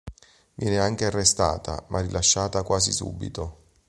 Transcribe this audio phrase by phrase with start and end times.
[0.55, 3.59] Viene anche arrestata, ma rilasciata quasi subito.